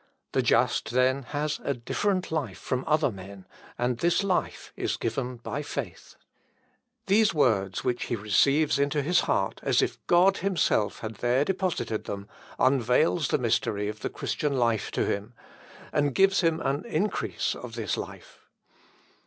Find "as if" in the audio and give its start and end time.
9.61-10.03